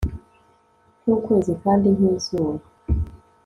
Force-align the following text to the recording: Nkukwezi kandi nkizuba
Nkukwezi 1.01 1.53
kandi 1.63 1.87
nkizuba 1.95 2.65